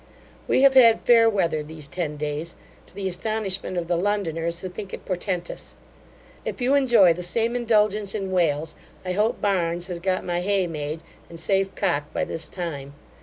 [0.47, 2.55] We have had fair weather these ten days,
[2.87, 5.75] to the astonishment of the Londoners, who think it portentous.
[6.43, 8.73] If you enjoy the same indulgence in Wales,
[9.05, 12.95] I hope Barns has got my hay made, and safe cocked by this time.